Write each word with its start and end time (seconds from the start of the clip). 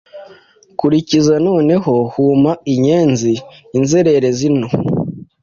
Kurikiza 0.79 1.35
noneho 1.47 1.93
hum 2.13 2.43
inyenzi; 2.73 3.33
Inzererezi 3.77 4.47
nto 4.57 4.69